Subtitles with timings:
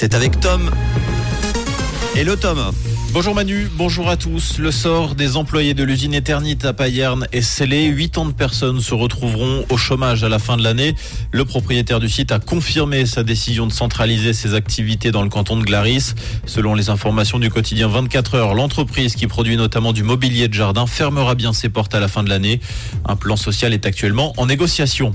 [0.00, 0.70] C'est avec Tom.
[2.14, 2.70] Hello Tom.
[3.10, 4.58] Bonjour Manu, bonjour à tous.
[4.58, 7.90] Le sort des employés de l'usine Eternit à Payerne est scellé.
[7.96, 10.94] 80 de personnes se retrouveront au chômage à la fin de l'année.
[11.32, 15.56] Le propriétaire du site a confirmé sa décision de centraliser ses activités dans le canton
[15.56, 16.12] de Glaris.
[16.44, 20.86] Selon les informations du quotidien 24 heures, l'entreprise qui produit notamment du mobilier de jardin
[20.86, 22.60] fermera bien ses portes à la fin de l'année.
[23.06, 25.14] Un plan social est actuellement en négociation.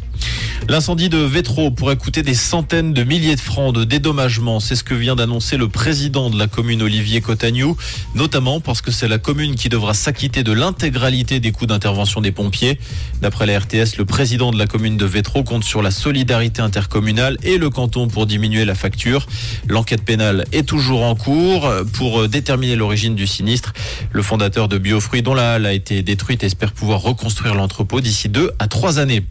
[0.69, 4.61] L'incendie de Vétro pourrait coûter des centaines de milliers de francs de dédommagement.
[4.61, 7.75] C'est ce que vient d'annoncer le président de la commune Olivier Cotagnou,
[8.15, 12.31] notamment parce que c'est la commune qui devra s'acquitter de l'intégralité des coûts d'intervention des
[12.31, 12.79] pompiers.
[13.21, 17.37] D'après la RTS, le président de la commune de Vétro compte sur la solidarité intercommunale
[17.43, 19.27] et le canton pour diminuer la facture.
[19.67, 23.73] L'enquête pénale est toujours en cours pour déterminer l'origine du sinistre.
[24.11, 28.29] Le fondateur de Biofruits, dont la halle a été détruite, espère pouvoir reconstruire l'entrepôt d'ici
[28.29, 29.23] deux à trois années.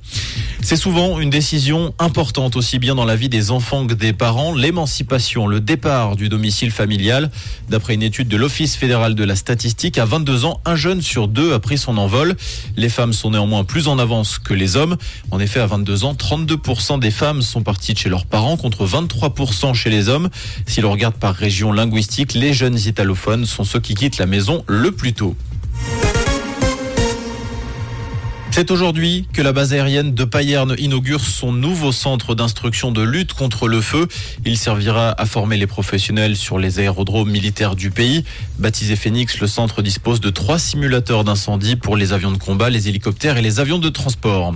[0.62, 4.54] C'est souvent une décision importante aussi bien dans la vie des enfants que des parents,
[4.54, 7.30] l'émancipation, le départ du domicile familial.
[7.68, 11.28] D'après une étude de l'Office fédéral de la statistique, à 22 ans, un jeune sur
[11.28, 12.34] deux a pris son envol.
[12.76, 14.96] Les femmes sont néanmoins plus en avance que les hommes.
[15.30, 18.84] En effet, à 22 ans, 32% des femmes sont parties de chez leurs parents contre
[18.84, 20.28] 23% chez les hommes.
[20.66, 24.64] Si l'on regarde par région linguistique, les jeunes italophones sont ceux qui quittent la maison
[24.66, 25.36] le plus tôt.
[28.54, 33.32] C'est aujourd'hui que la base aérienne de Payerne inaugure son nouveau centre d'instruction de lutte
[33.32, 34.08] contre le feu.
[34.44, 38.24] Il servira à former les professionnels sur les aérodromes militaires du pays.
[38.58, 42.88] Baptisé Phoenix, le centre dispose de trois simulateurs d'incendie pour les avions de combat, les
[42.90, 44.54] hélicoptères et les avions de transport.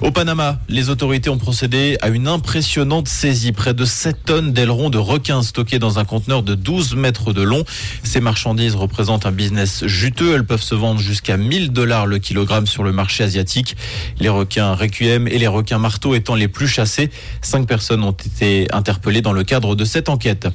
[0.00, 3.52] Au Panama, les autorités ont procédé à une impressionnante saisie.
[3.52, 7.42] Près de 7 tonnes d'ailerons de requins stockés dans un conteneur de 12 mètres de
[7.42, 7.64] long.
[8.04, 10.34] Ces marchandises représentent un business juteux.
[10.34, 13.76] Elles peuvent se vendre jusqu'à 1000 dollars le kilogramme sur le marché asiatique.
[14.20, 17.10] Les requins requiem et les requins marteaux étant les plus chassés.
[17.42, 20.48] Cinq personnes ont été interpellées dans le cadre de cette enquête.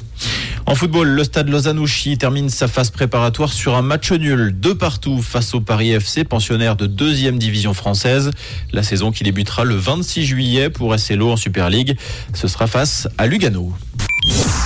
[0.66, 5.22] En football, le stade Lausanne-Ouchy termine sa phase préparatoire sur un match nul, deux partout
[5.22, 8.32] face au Paris FC, pensionnaire de deuxième division française.
[8.72, 11.98] La saison qui débutera le 26 juillet pour SLO en Super League.
[12.34, 13.74] Ce sera face à Lugano.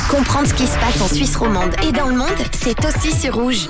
[0.10, 3.36] Comprendre ce qui se passe en Suisse romande et dans le monde, c'est aussi sur
[3.36, 3.68] Rouge.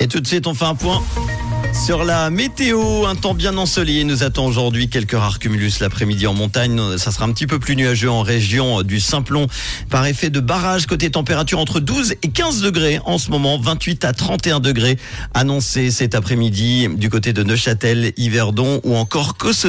[0.00, 1.00] Et tout de suite, on fait un point
[1.72, 4.88] sur la météo, un temps bien ensoleillé nous attend aujourd'hui.
[4.88, 6.80] Quelques rares cumulus l'après-midi en montagne.
[6.98, 9.46] Ça sera un petit peu plus nuageux en région du Simplon
[9.90, 10.86] par effet de barrage.
[10.86, 13.58] Côté température entre 12 et 15 degrés en ce moment.
[13.58, 14.98] 28 à 31 degrés
[15.34, 19.60] annoncés cet après-midi du côté de Neuchâtel, Yverdon ou encore Cosse.